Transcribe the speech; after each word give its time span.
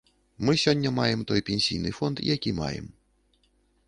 Мы 0.47 0.53
сёння 0.61 0.91
маем 0.99 1.21
той 1.31 1.43
пенсійны 1.49 1.91
фонд, 1.99 2.17
які 2.35 2.55
маем. 2.61 2.85